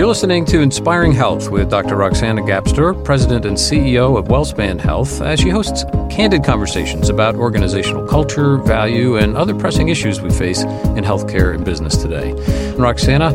You're 0.00 0.08
listening 0.08 0.46
to 0.46 0.60
Inspiring 0.60 1.12
Health 1.12 1.50
with 1.50 1.68
Dr. 1.68 1.94
Roxana 1.94 2.40
Gapstur, 2.40 3.04
President 3.04 3.44
and 3.44 3.54
CEO 3.54 4.18
of 4.18 4.28
WellSpan 4.28 4.80
Health, 4.80 5.20
as 5.20 5.40
she 5.40 5.50
hosts 5.50 5.84
candid 6.08 6.42
conversations 6.42 7.10
about 7.10 7.34
organizational 7.34 8.08
culture, 8.08 8.56
value, 8.56 9.18
and 9.18 9.36
other 9.36 9.54
pressing 9.54 9.90
issues 9.90 10.22
we 10.22 10.30
face 10.30 10.62
in 10.62 11.04
healthcare 11.04 11.54
and 11.54 11.66
business 11.66 11.98
today. 11.98 12.30
And 12.30 12.78
Roxana, 12.78 13.32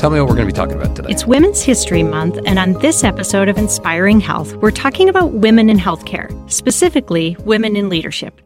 tell 0.00 0.10
me 0.10 0.18
what 0.18 0.28
we're 0.28 0.34
going 0.34 0.48
to 0.48 0.52
be 0.52 0.56
talking 0.56 0.74
about 0.74 0.96
today. 0.96 1.08
It's 1.08 1.24
Women's 1.24 1.62
History 1.62 2.02
Month, 2.02 2.40
and 2.46 2.58
on 2.58 2.72
this 2.80 3.04
episode 3.04 3.48
of 3.48 3.56
Inspiring 3.56 4.18
Health, 4.18 4.56
we're 4.56 4.72
talking 4.72 5.08
about 5.08 5.34
women 5.34 5.70
in 5.70 5.78
healthcare, 5.78 6.32
specifically 6.50 7.36
women 7.44 7.76
in 7.76 7.88
leadership. 7.88 8.40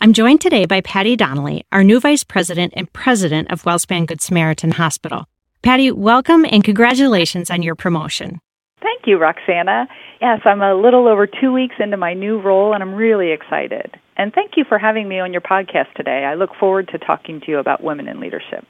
I'm 0.00 0.12
joined 0.12 0.42
today 0.42 0.64
by 0.64 0.80
Patty 0.80 1.16
Donnelly, 1.16 1.64
our 1.72 1.82
new 1.82 1.98
Vice 1.98 2.22
President 2.22 2.72
and 2.76 2.92
President 2.92 3.50
of 3.50 3.64
WellSpan 3.64 4.06
Good 4.06 4.20
Samaritan 4.20 4.70
Hospital. 4.70 5.26
Patty, 5.66 5.90
welcome 5.90 6.46
and 6.48 6.62
congratulations 6.62 7.50
on 7.50 7.60
your 7.60 7.74
promotion. 7.74 8.38
Thank 8.80 9.02
you, 9.04 9.18
Roxana. 9.18 9.88
Yes, 10.20 10.38
I'm 10.44 10.62
a 10.62 10.76
little 10.76 11.08
over 11.08 11.26
two 11.26 11.52
weeks 11.52 11.74
into 11.80 11.96
my 11.96 12.14
new 12.14 12.40
role, 12.40 12.72
and 12.72 12.84
I'm 12.84 12.94
really 12.94 13.32
excited. 13.32 13.98
And 14.16 14.32
thank 14.32 14.52
you 14.56 14.62
for 14.62 14.78
having 14.78 15.08
me 15.08 15.18
on 15.18 15.32
your 15.32 15.40
podcast 15.40 15.92
today. 15.96 16.24
I 16.24 16.34
look 16.36 16.50
forward 16.60 16.86
to 16.92 16.98
talking 16.98 17.40
to 17.40 17.50
you 17.50 17.58
about 17.58 17.82
women 17.82 18.06
in 18.06 18.20
leadership. 18.20 18.64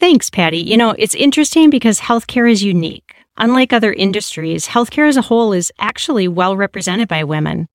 Thanks, 0.00 0.28
Patty. 0.28 0.58
You 0.58 0.76
know, 0.76 0.90
it's 0.98 1.14
interesting 1.14 1.70
because 1.70 2.00
healthcare 2.00 2.50
is 2.50 2.64
unique. 2.64 3.14
Unlike 3.36 3.72
other 3.72 3.92
industries, 3.92 4.66
healthcare 4.66 5.08
as 5.08 5.16
a 5.16 5.22
whole 5.22 5.52
is 5.52 5.70
actually 5.78 6.26
well 6.26 6.56
represented 6.56 7.06
by 7.06 7.22
women. 7.22 7.68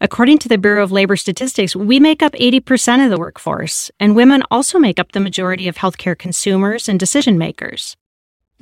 According 0.00 0.38
to 0.38 0.48
the 0.48 0.56
Bureau 0.56 0.84
of 0.84 0.92
Labor 0.92 1.16
Statistics, 1.16 1.74
we 1.74 1.98
make 1.98 2.22
up 2.22 2.34
80% 2.34 3.04
of 3.04 3.10
the 3.10 3.18
workforce, 3.18 3.90
and 3.98 4.14
women 4.14 4.44
also 4.52 4.78
make 4.78 5.00
up 5.00 5.10
the 5.10 5.18
majority 5.18 5.66
of 5.66 5.78
healthcare 5.78 6.16
consumers 6.16 6.88
and 6.88 7.00
decision 7.00 7.36
makers. 7.36 7.96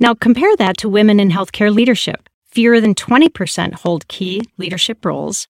Now 0.01 0.13
compare 0.13 0.55
that 0.55 0.77
to 0.77 0.87
women 0.87 1.19
in 1.19 1.29
healthcare 1.29 1.73
leadership. 1.73 2.29
Fewer 2.45 2.79
than 2.79 2.95
20% 2.95 3.73
hold 3.73 4.07
key 4.07 4.41
leadership 4.57 5.03
roles. 5.03 5.45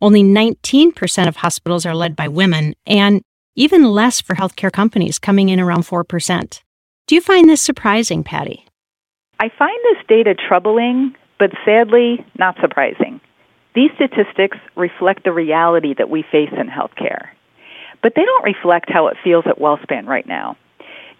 Only 0.00 0.22
19% 0.22 1.28
of 1.28 1.36
hospitals 1.36 1.84
are 1.84 1.94
led 1.94 2.16
by 2.16 2.26
women, 2.26 2.74
and 2.86 3.20
even 3.54 3.84
less 3.84 4.20
for 4.20 4.34
healthcare 4.34 4.72
companies, 4.72 5.18
coming 5.18 5.50
in 5.50 5.60
around 5.60 5.82
4%. 5.82 6.62
Do 7.06 7.14
you 7.14 7.20
find 7.20 7.48
this 7.48 7.60
surprising, 7.60 8.24
Patty? 8.24 8.64
I 9.38 9.50
find 9.58 9.78
this 9.84 10.02
data 10.08 10.34
troubling, 10.34 11.14
but 11.38 11.50
sadly, 11.66 12.24
not 12.38 12.56
surprising. 12.60 13.20
These 13.74 13.90
statistics 13.96 14.56
reflect 14.76 15.24
the 15.24 15.32
reality 15.32 15.94
that 15.98 16.08
we 16.08 16.24
face 16.32 16.52
in 16.58 16.68
healthcare, 16.68 17.28
but 18.02 18.14
they 18.16 18.24
don't 18.24 18.44
reflect 18.44 18.90
how 18.90 19.08
it 19.08 19.18
feels 19.22 19.44
at 19.46 19.58
WellSpan 19.58 20.06
right 20.06 20.26
now. 20.26 20.56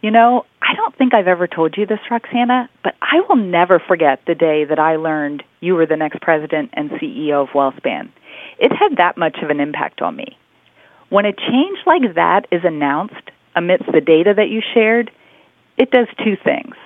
You 0.03 0.11
know, 0.11 0.47
I 0.63 0.75
don't 0.75 0.97
think 0.97 1.13
I've 1.13 1.27
ever 1.27 1.47
told 1.47 1.77
you 1.77 1.85
this, 1.85 1.99
Roxana, 2.11 2.71
but 2.83 2.95
I 3.03 3.21
will 3.29 3.37
never 3.37 3.79
forget 3.79 4.21
the 4.27 4.35
day 4.35 4.65
that 4.65 4.79
I 4.79 4.97
learned 4.97 5.43
you 5.61 5.75
were 5.75 5.85
the 5.85 5.97
next 5.97 6.23
president 6.23 6.71
and 6.73 6.91
CEO 6.93 7.43
of 7.43 7.49
WellSpan. 7.51 8.09
It 8.59 8.73
had 8.73 8.97
that 8.97 9.19
much 9.19 9.39
of 9.43 9.51
an 9.51 9.61
impact 9.61 10.01
on 10.01 10.17
me. 10.17 10.39
When 11.11 11.27
a 11.27 11.35
change 11.35 11.79
like 11.87 12.15
that 12.15 12.47
is 12.51 12.63
announced 12.65 13.31
amidst 13.55 13.93
the 13.93 14.01
data 14.01 14.33
that 14.35 14.49
you 14.49 14.63
shared, 14.73 15.11
it 15.77 15.91
does 15.91 16.07
two 16.25 16.37
things. 16.43 16.77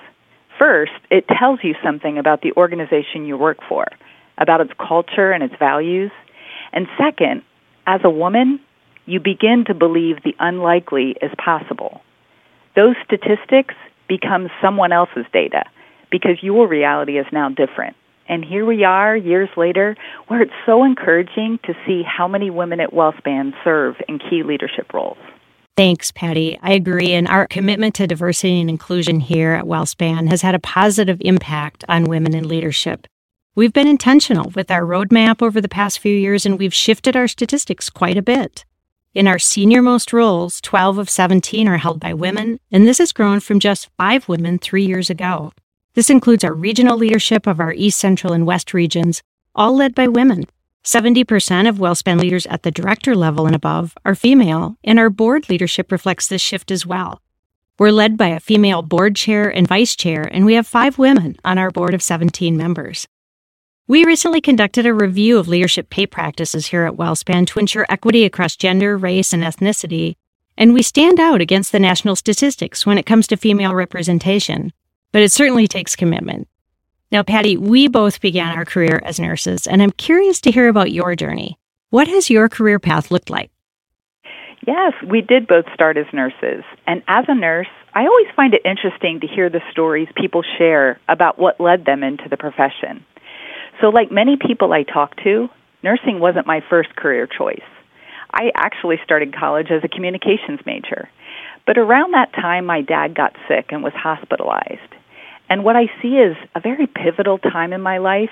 First, 0.59 0.91
it 1.09 1.25
tells 1.39 1.59
you 1.63 1.73
something 1.81 2.17
about 2.17 2.41
the 2.41 2.51
organization 2.57 3.25
you 3.25 3.37
work 3.37 3.59
for, 3.69 3.87
about 4.37 4.59
its 4.59 4.73
culture 4.77 5.31
and 5.31 5.41
its 5.41 5.55
values. 5.57 6.11
And 6.73 6.87
second, 6.97 7.43
as 7.87 8.01
a 8.03 8.09
woman, 8.09 8.59
you 9.05 9.21
begin 9.21 9.63
to 9.67 9.73
believe 9.73 10.21
the 10.23 10.35
unlikely 10.39 11.15
is 11.21 11.31
possible 11.37 12.01
those 12.75 12.95
statistics 13.03 13.73
become 14.07 14.49
someone 14.61 14.91
else's 14.91 15.25
data 15.33 15.63
because 16.11 16.41
your 16.41 16.67
reality 16.67 17.17
is 17.17 17.25
now 17.31 17.49
different. 17.49 17.95
And 18.27 18.43
here 18.43 18.65
we 18.65 18.83
are, 18.83 19.15
years 19.15 19.49
later, 19.55 19.95
where 20.27 20.41
it's 20.41 20.51
so 20.65 20.83
encouraging 20.83 21.59
to 21.65 21.73
see 21.85 22.03
how 22.03 22.27
many 22.27 22.49
women 22.49 22.79
at 22.79 22.91
WellSpan 22.91 23.53
serve 23.63 23.95
in 24.07 24.19
key 24.19 24.43
leadership 24.43 24.93
roles. 24.93 25.17
Thanks, 25.77 26.11
Patty. 26.11 26.57
I 26.61 26.71
agree. 26.71 27.11
And 27.13 27.27
our 27.27 27.47
commitment 27.47 27.95
to 27.95 28.07
diversity 28.07 28.61
and 28.61 28.69
inclusion 28.69 29.19
here 29.19 29.51
at 29.51 29.65
WellSpan 29.65 30.29
has 30.29 30.41
had 30.41 30.55
a 30.55 30.59
positive 30.59 31.17
impact 31.21 31.83
on 31.89 32.05
women 32.05 32.33
in 32.33 32.47
leadership. 32.47 33.07
We've 33.55 33.73
been 33.73 33.87
intentional 33.87 34.51
with 34.55 34.71
our 34.71 34.83
roadmap 34.83 35.41
over 35.41 35.61
the 35.61 35.69
past 35.69 35.99
few 35.99 36.15
years, 36.15 36.45
and 36.45 36.57
we've 36.57 36.73
shifted 36.73 37.15
our 37.15 37.27
statistics 37.27 37.89
quite 37.89 38.17
a 38.17 38.21
bit. 38.21 38.65
In 39.15 39.29
our 39.29 39.39
senior 39.39 39.81
most 39.81 40.11
roles, 40.11 40.59
12 40.59 40.97
of 40.97 41.09
17 41.09 41.69
are 41.69 41.77
held 41.77 42.01
by 42.01 42.13
women, 42.13 42.59
and 42.69 42.85
this 42.85 42.97
has 42.97 43.13
grown 43.13 43.39
from 43.39 43.61
just 43.61 43.89
five 43.97 44.27
women 44.27 44.59
three 44.59 44.85
years 44.85 45.09
ago. 45.09 45.53
This 45.93 46.09
includes 46.09 46.43
our 46.43 46.53
regional 46.53 46.97
leadership 46.97 47.47
of 47.47 47.61
our 47.61 47.71
East, 47.71 47.97
Central, 47.97 48.33
and 48.33 48.45
West 48.45 48.73
regions, 48.73 49.23
all 49.55 49.73
led 49.73 49.95
by 49.95 50.09
women. 50.09 50.43
70% 50.83 51.69
of 51.69 51.77
WellSpan 51.77 52.19
leaders 52.19 52.45
at 52.47 52.63
the 52.63 52.71
director 52.71 53.15
level 53.15 53.45
and 53.47 53.55
above 53.55 53.95
are 54.03 54.15
female, 54.15 54.75
and 54.83 54.99
our 54.99 55.09
board 55.09 55.47
leadership 55.47 55.93
reflects 55.93 56.27
this 56.27 56.41
shift 56.41 56.69
as 56.69 56.85
well. 56.85 57.21
We're 57.79 57.91
led 57.91 58.17
by 58.17 58.27
a 58.27 58.41
female 58.41 58.81
board 58.81 59.15
chair 59.15 59.47
and 59.49 59.65
vice 59.65 59.95
chair, 59.95 60.23
and 60.29 60.45
we 60.45 60.55
have 60.55 60.67
five 60.67 60.97
women 60.97 61.37
on 61.45 61.57
our 61.57 61.71
board 61.71 61.93
of 61.93 62.03
17 62.03 62.57
members. 62.57 63.07
We 63.87 64.03
recently 64.03 64.41
conducted 64.41 64.87
a 64.87 64.95
review 64.95 65.37
of 65.37 65.47
leadership 65.47 65.91
pay 65.91 66.07
practices 66.07 66.65
here 66.65 66.85
at 66.85 66.95
WellSpan 66.95 67.45
to 67.45 67.59
ensure 67.59 67.85
equity 67.87 68.25
across 68.25 68.55
gender, 68.55 68.97
race, 68.97 69.31
and 69.31 69.43
ethnicity, 69.43 70.15
and 70.57 70.73
we 70.73 70.81
stand 70.81 71.19
out 71.19 71.39
against 71.39 71.71
the 71.71 71.79
national 71.79 72.15
statistics 72.15 72.83
when 72.83 72.97
it 72.97 73.05
comes 73.05 73.27
to 73.27 73.37
female 73.37 73.75
representation. 73.75 74.73
But 75.11 75.21
it 75.21 75.31
certainly 75.31 75.67
takes 75.67 75.95
commitment. 75.95 76.47
Now, 77.11 77.21
Patty, 77.21 77.57
we 77.57 77.87
both 77.87 78.21
began 78.21 78.57
our 78.57 78.65
career 78.65 79.03
as 79.05 79.19
nurses, 79.19 79.67
and 79.67 79.83
I'm 79.83 79.91
curious 79.91 80.41
to 80.41 80.51
hear 80.51 80.67
about 80.67 80.91
your 80.91 81.15
journey. 81.15 81.59
What 81.91 82.07
has 82.07 82.27
your 82.27 82.49
career 82.49 82.79
path 82.79 83.11
looked 83.11 83.29
like? 83.29 83.51
Yes, 84.65 84.93
we 85.07 85.21
did 85.21 85.45
both 85.45 85.65
start 85.75 85.95
as 85.97 86.07
nurses. 86.11 86.63
And 86.87 87.03
as 87.07 87.25
a 87.27 87.35
nurse, 87.35 87.67
I 87.93 88.07
always 88.07 88.33
find 88.35 88.55
it 88.55 88.65
interesting 88.65 89.19
to 89.19 89.27
hear 89.27 89.47
the 89.51 89.61
stories 89.69 90.07
people 90.15 90.41
share 90.57 90.99
about 91.07 91.37
what 91.37 91.61
led 91.61 91.85
them 91.85 92.01
into 92.01 92.27
the 92.27 92.35
profession. 92.37 93.05
So, 93.81 93.89
like 93.89 94.11
many 94.11 94.37
people 94.37 94.71
I 94.73 94.83
talk 94.83 95.15
to, 95.23 95.49
nursing 95.83 96.19
wasn't 96.19 96.47
my 96.47 96.61
first 96.69 96.95
career 96.95 97.27
choice. 97.27 97.59
I 98.31 98.51
actually 98.55 98.97
started 99.03 99.35
college 99.35 99.67
as 99.71 99.83
a 99.83 99.87
communications 99.87 100.59
major. 100.65 101.09
But 101.65 101.77
around 101.77 102.13
that 102.13 102.33
time, 102.33 102.65
my 102.65 102.81
dad 102.81 103.15
got 103.15 103.33
sick 103.47 103.67
and 103.69 103.83
was 103.83 103.93
hospitalized. 103.93 104.93
And 105.49 105.63
what 105.63 105.75
I 105.75 105.85
see 106.01 106.15
is 106.17 106.35
a 106.53 106.59
very 106.59 106.87
pivotal 106.87 107.37
time 107.37 107.73
in 107.73 107.81
my 107.81 107.97
life 107.97 108.31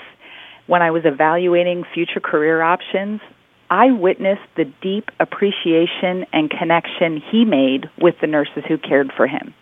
when 0.68 0.82
I 0.82 0.92
was 0.92 1.04
evaluating 1.06 1.84
future 1.94 2.20
career 2.20 2.62
options. 2.62 3.22
I 3.70 3.92
witnessed 3.92 4.48
the 4.56 4.66
deep 4.82 5.10
appreciation 5.20 6.26
and 6.32 6.50
connection 6.50 7.22
he 7.32 7.46
made 7.46 7.90
with 8.00 8.16
the 8.22 8.28
nurses 8.28 8.64
who 8.68 8.78
cared 8.78 9.12
for 9.16 9.28
him. 9.28 9.54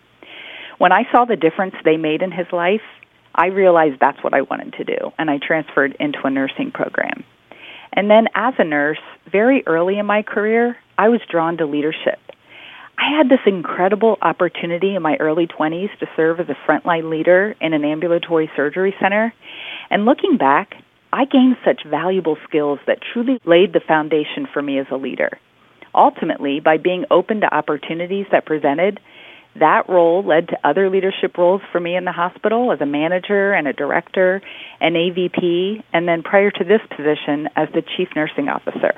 When 0.78 0.92
I 0.92 1.04
saw 1.12 1.24
the 1.24 1.36
difference 1.36 1.74
they 1.84 1.96
made 1.96 2.22
in 2.22 2.32
his 2.32 2.46
life, 2.52 2.82
I 3.34 3.46
realized 3.46 3.96
that's 4.00 4.22
what 4.22 4.34
I 4.34 4.42
wanted 4.42 4.74
to 4.74 4.84
do, 4.84 5.12
and 5.18 5.30
I 5.30 5.38
transferred 5.38 5.96
into 5.98 6.18
a 6.24 6.30
nursing 6.30 6.70
program. 6.72 7.24
And 7.92 8.10
then 8.10 8.28
as 8.34 8.54
a 8.58 8.64
nurse, 8.64 9.00
very 9.30 9.62
early 9.66 9.98
in 9.98 10.06
my 10.06 10.22
career, 10.22 10.76
I 10.98 11.08
was 11.08 11.20
drawn 11.30 11.58
to 11.58 11.66
leadership. 11.66 12.18
I 12.98 13.16
had 13.16 13.28
this 13.28 13.40
incredible 13.46 14.16
opportunity 14.22 14.94
in 14.94 15.02
my 15.02 15.16
early 15.18 15.46
20s 15.46 15.98
to 15.98 16.06
serve 16.14 16.40
as 16.40 16.46
a 16.48 16.70
frontline 16.70 17.10
leader 17.10 17.54
in 17.60 17.72
an 17.72 17.84
ambulatory 17.84 18.50
surgery 18.54 18.94
center. 19.00 19.32
And 19.90 20.04
looking 20.04 20.36
back, 20.36 20.74
I 21.12 21.24
gained 21.24 21.56
such 21.64 21.82
valuable 21.88 22.36
skills 22.48 22.78
that 22.86 22.98
truly 23.12 23.40
laid 23.44 23.72
the 23.72 23.80
foundation 23.80 24.46
for 24.52 24.62
me 24.62 24.78
as 24.78 24.86
a 24.90 24.96
leader. 24.96 25.38
Ultimately, 25.94 26.60
by 26.60 26.78
being 26.78 27.04
open 27.10 27.40
to 27.40 27.54
opportunities 27.54 28.26
that 28.32 28.46
presented, 28.46 29.00
that 29.58 29.88
role 29.88 30.24
led 30.24 30.48
to 30.48 30.58
other 30.64 30.88
leadership 30.88 31.36
roles 31.36 31.60
for 31.70 31.80
me 31.80 31.96
in 31.96 32.04
the 32.04 32.12
hospital 32.12 32.72
as 32.72 32.80
a 32.80 32.86
manager 32.86 33.52
and 33.52 33.68
a 33.68 33.72
director, 33.72 34.40
an 34.80 34.94
AVP, 34.94 35.82
and 35.92 36.08
then 36.08 36.22
prior 36.22 36.50
to 36.50 36.64
this 36.64 36.80
position 36.90 37.48
as 37.56 37.68
the 37.74 37.82
chief 37.96 38.08
nursing 38.16 38.48
officer. 38.48 38.94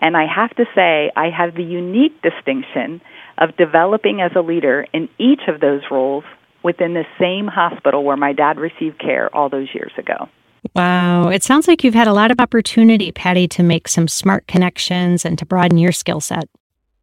And 0.00 0.16
I 0.16 0.26
have 0.26 0.50
to 0.56 0.64
say, 0.74 1.12
I 1.14 1.28
have 1.30 1.54
the 1.54 1.62
unique 1.62 2.20
distinction 2.22 3.00
of 3.38 3.56
developing 3.56 4.20
as 4.20 4.32
a 4.34 4.40
leader 4.40 4.86
in 4.92 5.08
each 5.18 5.42
of 5.46 5.60
those 5.60 5.82
roles 5.90 6.24
within 6.62 6.94
the 6.94 7.04
same 7.18 7.46
hospital 7.46 8.04
where 8.04 8.16
my 8.16 8.32
dad 8.32 8.58
received 8.58 8.98
care 8.98 9.34
all 9.34 9.48
those 9.48 9.68
years 9.74 9.92
ago. 9.98 10.28
Wow. 10.74 11.28
It 11.28 11.42
sounds 11.42 11.66
like 11.66 11.84
you've 11.84 11.94
had 11.94 12.06
a 12.06 12.12
lot 12.12 12.30
of 12.30 12.38
opportunity, 12.38 13.12
Patty, 13.12 13.48
to 13.48 13.62
make 13.62 13.88
some 13.88 14.08
smart 14.08 14.46
connections 14.46 15.24
and 15.24 15.38
to 15.38 15.46
broaden 15.46 15.78
your 15.78 15.92
skill 15.92 16.20
set. 16.20 16.48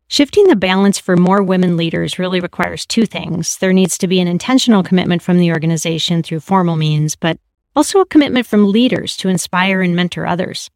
Shifting 0.09 0.47
the 0.47 0.55
balance 0.55 0.97
for 0.97 1.17
more 1.17 1.43
women 1.43 1.75
leaders 1.75 2.17
really 2.17 2.39
requires 2.39 2.85
two 2.85 3.05
things. 3.05 3.57
There 3.57 3.73
needs 3.73 3.97
to 3.97 4.07
be 4.07 4.21
an 4.21 4.27
intentional 4.27 4.81
commitment 4.81 5.21
from 5.21 5.37
the 5.37 5.51
organization 5.51 6.23
through 6.23 6.39
formal 6.39 6.77
means, 6.77 7.17
but 7.17 7.37
also 7.75 7.99
a 7.99 8.05
commitment 8.05 8.47
from 8.47 8.71
leaders 8.71 9.17
to 9.17 9.27
inspire 9.27 9.81
and 9.81 9.97
mentor 9.97 10.25
others. 10.25 10.69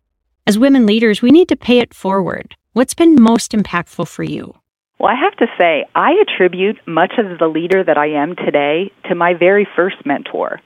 As 0.46 0.60
women 0.60 0.86
leaders, 0.86 1.22
we 1.22 1.32
need 1.32 1.48
to 1.48 1.56
pay 1.56 1.80
it 1.80 1.94
forward. 1.94 2.56
What's 2.74 2.94
been 2.94 3.22
most 3.22 3.54
impactful 3.54 4.10
for 4.10 4.24
you? 4.24 4.54
Well, 5.00 5.10
I 5.10 5.16
have 5.16 5.38
to 5.38 5.48
say, 5.58 5.86
I 5.96 6.12
attribute 6.22 6.86
much 6.86 7.14
of 7.18 7.40
the 7.40 7.48
leader 7.48 7.86
that 7.86 7.98
I 7.98 8.08
am 8.08 8.36
today 8.36 8.92
to 9.08 9.16
my 9.16 9.34
very 9.34 9.66
first 9.78 10.06
mentor. 10.06 10.60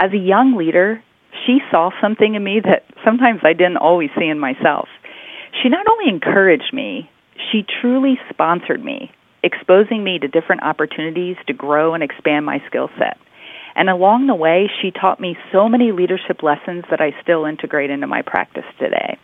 As 0.00 0.12
a 0.14 0.18
young 0.18 0.56
leader, 0.56 1.04
she 1.46 1.58
saw 1.70 1.90
something 2.00 2.34
in 2.34 2.42
me 2.42 2.60
that 2.64 2.86
sometimes 3.04 3.40
I 3.44 3.52
didn't 3.52 3.76
always 3.76 4.08
see 4.18 4.26
in 4.26 4.38
myself. 4.38 4.88
She 5.62 5.68
not 5.68 5.86
only 5.90 6.08
encouraged 6.08 6.72
me, 6.72 7.10
she 7.50 7.64
truly 7.80 8.18
sponsored 8.30 8.84
me, 8.84 9.10
exposing 9.42 10.02
me 10.04 10.18
to 10.18 10.28
different 10.28 10.62
opportunities 10.62 11.36
to 11.46 11.52
grow 11.52 11.94
and 11.94 12.02
expand 12.02 12.44
my 12.44 12.62
skill 12.66 12.90
set. 12.98 13.18
And 13.74 13.88
along 13.88 14.26
the 14.26 14.34
way, 14.34 14.68
she 14.82 14.90
taught 14.90 15.20
me 15.20 15.36
so 15.52 15.68
many 15.68 15.92
leadership 15.92 16.42
lessons 16.42 16.84
that 16.90 17.00
I 17.00 17.14
still 17.22 17.44
integrate 17.44 17.90
into 17.90 18.06
my 18.06 18.22
practice 18.22 18.64
today. 18.78 19.18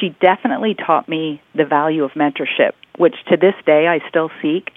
She 0.00 0.16
definitely 0.20 0.74
taught 0.74 1.08
me 1.08 1.42
the 1.54 1.66
value 1.66 2.04
of 2.04 2.12
mentorship, 2.12 2.72
which 2.96 3.14
to 3.30 3.36
this 3.36 3.54
day 3.66 3.86
I 3.86 4.06
still 4.08 4.30
seek. 4.40 4.70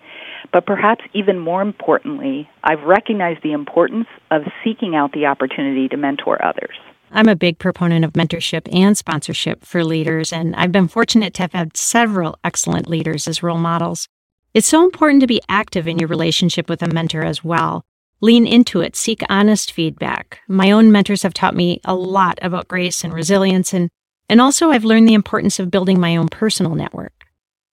But 0.51 0.65
perhaps 0.65 1.03
even 1.13 1.39
more 1.39 1.61
importantly, 1.61 2.49
I've 2.63 2.83
recognized 2.83 3.43
the 3.43 3.53
importance 3.53 4.07
of 4.31 4.43
seeking 4.63 4.95
out 4.95 5.11
the 5.11 5.27
opportunity 5.27 5.87
to 5.89 5.97
mentor 5.97 6.43
others. 6.43 6.75
I'm 7.11 7.29
a 7.29 7.35
big 7.35 7.57
proponent 7.57 8.03
of 8.03 8.13
mentorship 8.13 8.67
and 8.73 8.97
sponsorship 8.97 9.63
for 9.63 9.83
leaders, 9.83 10.33
and 10.33 10.55
I've 10.55 10.71
been 10.71 10.87
fortunate 10.87 11.33
to 11.35 11.43
have 11.43 11.53
had 11.53 11.77
several 11.77 12.37
excellent 12.43 12.89
leaders 12.89 13.27
as 13.27 13.41
role 13.41 13.57
models. 13.57 14.07
It's 14.53 14.67
so 14.67 14.83
important 14.83 15.21
to 15.21 15.27
be 15.27 15.41
active 15.47 15.87
in 15.87 15.99
your 15.99 16.09
relationship 16.09 16.69
with 16.69 16.81
a 16.81 16.93
mentor 16.93 17.23
as 17.23 17.43
well. 17.43 17.85
Lean 18.19 18.45
into 18.45 18.81
it, 18.81 18.95
seek 18.95 19.21
honest 19.29 19.71
feedback. 19.71 20.39
My 20.47 20.71
own 20.71 20.91
mentors 20.91 21.23
have 21.23 21.33
taught 21.33 21.55
me 21.55 21.79
a 21.85 21.95
lot 21.95 22.39
about 22.41 22.67
grace 22.67 23.03
and 23.03 23.13
resilience, 23.13 23.73
and, 23.73 23.89
and 24.27 24.41
also 24.41 24.71
I've 24.71 24.83
learned 24.83 25.07
the 25.07 25.13
importance 25.13 25.59
of 25.59 25.71
building 25.71 25.99
my 25.99 26.17
own 26.17 26.27
personal 26.27 26.75
network. 26.75 27.13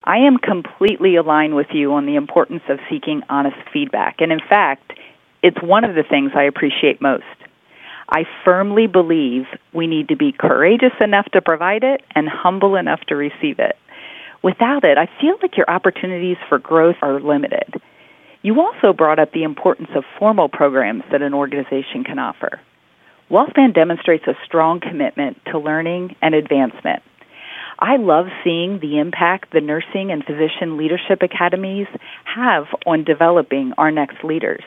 I 0.04 0.18
am 0.18 0.36
completely 0.36 1.16
aligned 1.16 1.56
with 1.56 1.68
you 1.72 1.94
on 1.94 2.04
the 2.04 2.16
importance 2.16 2.62
of 2.68 2.78
seeking 2.90 3.22
honest 3.30 3.56
feedback, 3.72 4.16
and 4.20 4.30
in 4.30 4.40
fact, 4.48 4.92
it's 5.42 5.60
one 5.62 5.84
of 5.84 5.94
the 5.94 6.04
things 6.08 6.32
I 6.36 6.44
appreciate 6.44 7.00
most. 7.00 7.24
I 8.08 8.24
firmly 8.44 8.86
believe 8.86 9.44
we 9.72 9.86
need 9.86 10.08
to 10.08 10.16
be 10.16 10.32
courageous 10.32 10.92
enough 11.00 11.26
to 11.32 11.42
provide 11.42 11.84
it 11.84 12.02
and 12.14 12.28
humble 12.28 12.76
enough 12.76 13.00
to 13.08 13.16
receive 13.16 13.58
it. 13.58 13.76
Without 14.42 14.84
it, 14.84 14.98
I 14.98 15.08
feel 15.20 15.36
like 15.40 15.56
your 15.56 15.70
opportunities 15.70 16.36
for 16.48 16.58
growth 16.58 16.96
are 17.00 17.20
limited. 17.20 17.80
You 18.42 18.60
also 18.60 18.92
brought 18.92 19.18
up 19.18 19.32
the 19.32 19.42
importance 19.42 19.88
of 19.96 20.04
formal 20.18 20.50
programs 20.50 21.02
that 21.10 21.22
an 21.22 21.32
organization 21.32 22.04
can 22.04 22.18
offer. 22.18 22.60
WellSpan 23.30 23.74
demonstrates 23.74 24.26
a 24.26 24.36
strong 24.44 24.80
commitment 24.80 25.38
to 25.46 25.58
learning 25.58 26.14
and 26.20 26.34
advancement. 26.34 27.02
I 27.78 27.96
love 27.96 28.26
seeing 28.44 28.80
the 28.80 28.98
impact 28.98 29.52
the 29.52 29.62
nursing 29.62 30.12
and 30.12 30.22
physician 30.22 30.76
leadership 30.76 31.22
academies 31.22 31.86
have 32.24 32.66
on 32.86 33.04
developing 33.04 33.72
our 33.78 33.90
next 33.90 34.22
leaders. 34.22 34.62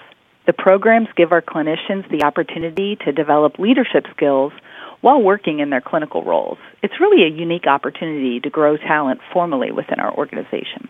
The 0.47 0.53
programs 0.53 1.09
give 1.17 1.33
our 1.33 1.41
clinicians 1.41 2.09
the 2.09 2.23
opportunity 2.23 2.97
to 3.05 3.11
develop 3.11 3.59
leadership 3.59 4.05
skills 4.15 4.53
while 5.01 5.21
working 5.21 5.59
in 5.59 5.69
their 5.69 5.81
clinical 5.81 6.23
roles. 6.23 6.57
It's 6.81 6.99
really 6.99 7.23
a 7.23 7.29
unique 7.29 7.67
opportunity 7.67 8.39
to 8.39 8.49
grow 8.49 8.77
talent 8.77 9.19
formally 9.33 9.71
within 9.71 9.99
our 9.99 10.13
organization. 10.17 10.87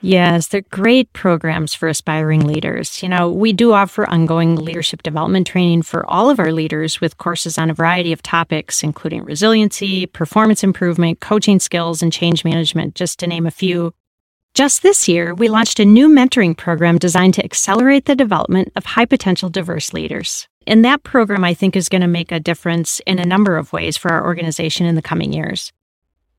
Yes, 0.00 0.48
they're 0.48 0.62
great 0.70 1.12
programs 1.12 1.72
for 1.72 1.88
aspiring 1.88 2.46
leaders. 2.46 3.02
You 3.02 3.08
know, 3.08 3.30
we 3.30 3.52
do 3.52 3.72
offer 3.72 4.08
ongoing 4.08 4.56
leadership 4.56 5.02
development 5.02 5.46
training 5.46 5.82
for 5.82 6.04
all 6.10 6.28
of 6.28 6.38
our 6.38 6.52
leaders 6.52 7.00
with 7.00 7.16
courses 7.16 7.56
on 7.56 7.70
a 7.70 7.74
variety 7.74 8.12
of 8.12 8.22
topics, 8.22 8.82
including 8.82 9.24
resiliency, 9.24 10.04
performance 10.06 10.62
improvement, 10.62 11.20
coaching 11.20 11.58
skills, 11.58 12.02
and 12.02 12.12
change 12.12 12.44
management, 12.44 12.94
just 12.94 13.18
to 13.18 13.26
name 13.26 13.46
a 13.46 13.50
few. 13.50 13.94
Just 14.54 14.84
this 14.84 15.08
year, 15.08 15.34
we 15.34 15.48
launched 15.48 15.80
a 15.80 15.84
new 15.84 16.08
mentoring 16.08 16.56
program 16.56 16.96
designed 16.96 17.34
to 17.34 17.44
accelerate 17.44 18.04
the 18.04 18.14
development 18.14 18.70
of 18.76 18.84
high 18.84 19.04
potential 19.04 19.48
diverse 19.48 19.92
leaders. 19.92 20.46
And 20.64 20.84
that 20.84 21.02
program, 21.02 21.42
I 21.42 21.54
think, 21.54 21.74
is 21.74 21.88
going 21.88 22.02
to 22.02 22.06
make 22.06 22.30
a 22.30 22.38
difference 22.38 23.00
in 23.00 23.18
a 23.18 23.26
number 23.26 23.56
of 23.56 23.72
ways 23.72 23.96
for 23.96 24.12
our 24.12 24.24
organization 24.24 24.86
in 24.86 24.94
the 24.94 25.02
coming 25.02 25.32
years. 25.32 25.72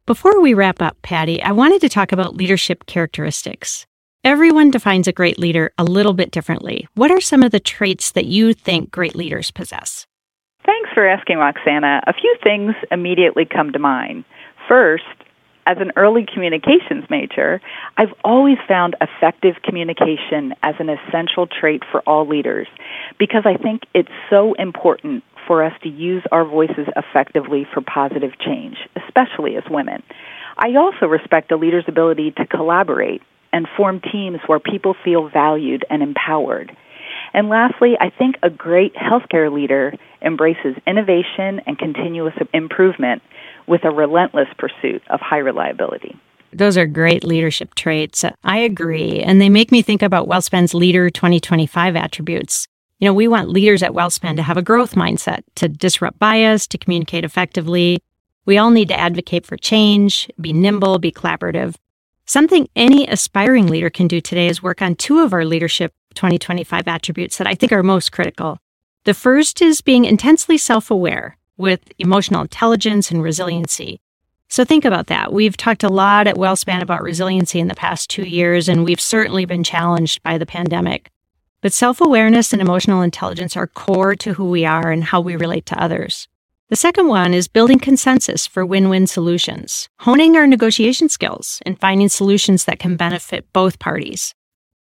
Before 0.06 0.40
we 0.40 0.54
wrap 0.54 0.82
up, 0.82 0.96
Patty, 1.02 1.44
I 1.44 1.52
wanted 1.52 1.82
to 1.82 1.90
talk 1.90 2.14
about 2.14 2.38
leadership 2.38 2.86
characteristics. 2.86 3.86
Everyone 4.24 4.72
defines 4.72 5.10
a 5.10 5.14
great 5.14 5.38
leader 5.38 5.74
a 5.78 5.84
little 5.84 6.14
bit 6.14 6.32
differently. 6.32 6.88
What 6.94 7.12
are 7.12 7.20
some 7.20 7.44
of 7.44 7.52
the 7.52 7.60
traits 7.60 8.12
that 8.12 8.28
you 8.28 8.54
think 8.54 8.92
great 8.92 9.16
leaders 9.16 9.52
possess? 9.52 10.08
Thanks 10.66 10.90
for 10.94 11.06
asking, 11.06 11.40
Roxana. 11.40 12.02
A 12.08 12.14
few 12.14 12.34
things 12.42 12.76
immediately 12.92 13.44
come 13.46 13.74
to 13.74 13.80
mind. 13.80 14.24
First, 14.70 15.04
as 15.66 15.78
an 15.80 15.92
early 15.96 16.26
communications 16.32 17.06
major, 17.10 17.60
I've 17.98 18.14
always 18.24 18.58
found 18.68 18.96
effective 19.02 19.56
communication 19.64 20.54
as 20.62 20.76
an 20.80 20.90
essential 20.90 21.48
trait 21.48 21.84
for 21.92 22.02
all 22.02 22.28
leaders 22.28 22.68
because 23.18 23.44
I 23.46 23.58
think 23.58 23.84
it's 23.94 24.10
so 24.30 24.54
important 24.54 25.24
for 25.48 25.64
us 25.64 25.74
to 25.84 25.90
use 25.90 26.24
our 26.32 26.46
voices 26.46 26.88
effectively 26.96 27.68
for 27.74 27.82
positive 27.82 28.32
change, 28.40 28.78
especially 28.96 29.56
as 29.58 29.64
women. 29.70 30.04
I 30.58 30.76
also 30.76 31.08
respect 31.08 31.52
a 31.52 31.58
leader's 31.58 31.86
ability 31.88 32.32
to 32.38 32.46
collaborate 32.46 33.22
and 33.52 33.68
form 33.78 34.02
teams 34.02 34.40
where 34.48 34.60
people 34.60 34.96
feel 35.04 35.30
valued 35.30 35.86
and 35.90 36.04
empowered. 36.04 36.76
And 37.36 37.50
lastly, 37.50 37.98
I 38.00 38.10
think 38.12 38.38
a 38.44 38.50
great 38.50 38.96
healthcare 38.96 39.54
leader 39.54 39.94
embraces 40.22 40.78
innovation 40.88 41.60
and 41.68 41.78
continuous 41.78 42.34
improvement 42.54 43.22
with 43.68 43.84
a 43.84 43.92
relentless 43.92 44.48
pursuit 44.58 45.04
of 45.10 45.20
high 45.20 45.40
reliability. 45.40 46.18
Those 46.54 46.78
are 46.78 46.86
great 46.86 47.26
leadership 47.26 47.76
traits. 47.76 48.24
I 48.46 48.60
agree. 48.60 49.20
And 49.20 49.42
they 49.42 49.50
make 49.50 49.70
me 49.70 49.82
think 49.82 50.02
about 50.02 50.30
WellSpan's 50.30 50.74
Leader 50.74 51.10
2025 51.10 51.98
attributes. 51.98 52.70
You 53.00 53.10
know, 53.10 53.14
we 53.14 53.28
want 53.28 53.50
leaders 53.50 53.84
at 53.84 53.92
WellSpan 53.92 54.38
to 54.38 54.44
have 54.44 54.56
a 54.56 54.62
growth 54.62 54.96
mindset, 54.96 55.42
to 55.56 55.68
disrupt 55.68 56.18
bias, 56.18 56.66
to 56.68 56.78
communicate 56.78 57.26
effectively. 57.26 58.00
We 58.46 58.58
all 58.58 58.70
need 58.70 58.88
to 58.88 58.98
advocate 58.98 59.46
for 59.46 59.58
change, 59.58 60.30
be 60.40 60.54
nimble, 60.54 61.00
be 61.00 61.12
collaborative. 61.12 61.76
Something 62.26 62.70
any 62.78 63.06
aspiring 63.08 63.68
leader 63.68 63.90
can 63.90 64.08
do 64.08 64.22
today 64.22 64.48
is 64.48 64.64
work 64.64 64.82
on 64.82 64.96
two 64.96 65.20
of 65.20 65.34
our 65.34 65.44
leadership 65.44 65.94
2025 66.16 66.88
attributes 66.88 67.38
that 67.38 67.48
I 67.48 67.56
think 67.56 67.72
are 67.72 67.84
most 67.84 68.12
critical. 68.12 68.58
The 69.04 69.14
first 69.14 69.62
is 69.62 69.82
being 69.82 70.06
intensely 70.06 70.58
self 70.58 70.90
aware 70.90 71.38
with 71.58 71.82
emotional 72.00 72.42
intelligence 72.42 73.12
and 73.12 73.22
resiliency. 73.22 74.02
So 74.50 74.64
think 74.64 74.86
about 74.86 75.08
that. 75.08 75.34
We've 75.34 75.58
talked 75.58 75.84
a 75.84 75.90
lot 75.90 76.28
at 76.28 76.36
WellSpan 76.36 76.82
about 76.82 77.02
resiliency 77.02 77.60
in 77.60 77.68
the 77.68 77.76
past 77.76 78.10
two 78.10 78.24
years, 78.24 78.70
and 78.70 78.86
we've 78.86 79.02
certainly 79.02 79.46
been 79.46 79.64
challenged 79.64 80.22
by 80.24 80.38
the 80.38 80.46
pandemic. 80.46 81.12
But 81.62 81.74
self 81.74 82.00
awareness 82.00 82.54
and 82.54 82.62
emotional 82.62 83.02
intelligence 83.02 83.58
are 83.58 83.68
core 83.68 84.16
to 84.16 84.34
who 84.34 84.50
we 84.50 84.66
are 84.66 84.92
and 84.92 85.04
how 85.04 85.22
we 85.22 85.36
relate 85.36 85.66
to 85.68 85.82
others. 85.82 86.28
The 86.70 86.76
second 86.76 87.08
one 87.08 87.34
is 87.34 87.48
building 87.48 87.80
consensus 87.80 88.48
for 88.48 88.66
win 88.66 88.90
win 88.90 89.08
solutions, 89.08 89.88
honing 90.00 90.36
our 90.36 90.48
negotiation 90.48 91.10
skills, 91.10 91.62
and 91.66 91.80
finding 91.80 92.10
solutions 92.10 92.66
that 92.66 92.80
can 92.80 92.96
benefit 92.96 93.52
both 93.54 93.78
parties. 93.78 94.34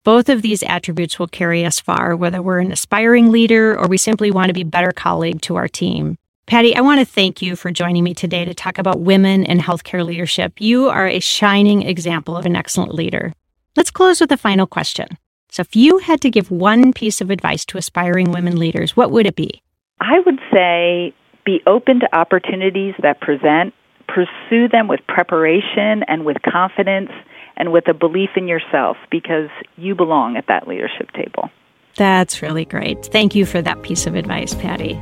Both 0.03 0.27
of 0.27 0.41
these 0.41 0.63
attributes 0.63 1.17
will 1.17 1.27
carry 1.27 1.65
us 1.65 1.79
far, 1.79 2.13
whether 2.15 2.41
we're 2.41 2.59
an 2.59 2.73
aspiring 2.73 3.31
leader 3.31 3.77
or 3.77 3.87
we 3.87 3.97
simply 3.97 4.31
want 4.31 4.49
to 4.49 4.53
be 4.53 4.65
better 4.65 4.91
colleague 4.91 5.41
to 5.43 5.55
our 5.55 5.69
team. 5.69 6.17
Patty, 6.45 6.75
I 6.75 6.81
want 6.81 6.99
to 6.99 7.05
thank 7.05 7.41
you 7.41 7.55
for 7.55 7.71
joining 7.71 8.03
me 8.03 8.13
today 8.13 8.43
to 8.43 8.53
talk 8.53 8.77
about 8.77 8.99
women 8.99 9.45
in 9.45 9.59
healthcare 9.59 10.05
leadership. 10.05 10.59
You 10.59 10.89
are 10.89 11.07
a 11.07 11.21
shining 11.21 11.83
example 11.83 12.35
of 12.35 12.45
an 12.45 12.53
excellent 12.53 12.93
leader. 12.93 13.31
Let's 13.77 13.91
close 13.91 14.19
with 14.19 14.29
a 14.33 14.37
final 14.37 14.67
question. 14.67 15.07
So, 15.49 15.61
if 15.61 15.73
you 15.73 15.99
had 15.99 16.19
to 16.21 16.29
give 16.29 16.51
one 16.51 16.91
piece 16.91 17.21
of 17.21 17.29
advice 17.29 17.63
to 17.65 17.77
aspiring 17.77 18.31
women 18.31 18.57
leaders, 18.57 18.97
what 18.97 19.09
would 19.11 19.25
it 19.25 19.37
be? 19.37 19.61
I 20.01 20.19
would 20.25 20.39
say 20.51 21.13
be 21.45 21.61
open 21.65 22.01
to 22.01 22.13
opportunities 22.13 22.95
that 23.01 23.21
present, 23.21 23.73
pursue 24.09 24.67
them 24.67 24.89
with 24.89 24.99
preparation 25.07 26.03
and 26.09 26.25
with 26.25 26.37
confidence 26.41 27.11
and 27.57 27.71
with 27.71 27.87
a 27.87 27.93
belief 27.93 28.31
in 28.35 28.47
yourself 28.47 28.97
because 29.11 29.49
you 29.77 29.95
belong 29.95 30.37
at 30.37 30.47
that 30.47 30.67
leadership 30.67 31.11
table. 31.11 31.49
That's 31.95 32.41
really 32.41 32.65
great. 32.65 33.05
Thank 33.05 33.35
you 33.35 33.45
for 33.45 33.61
that 33.61 33.81
piece 33.83 34.07
of 34.07 34.15
advice, 34.15 34.55
Patty. 34.55 34.99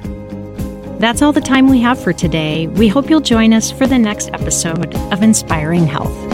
That's 1.00 1.22
all 1.22 1.32
the 1.32 1.42
time 1.42 1.68
we 1.68 1.82
have 1.82 2.02
for 2.02 2.14
today. 2.14 2.68
We 2.68 2.88
hope 2.88 3.10
you'll 3.10 3.22
join 3.22 3.54
us 3.54 3.72
for 3.72 3.88
the 3.88 3.98
next 3.98 4.30
episode 4.34 4.94
of 4.96 5.24
Inspiring 5.24 5.88
Health. 5.88 6.31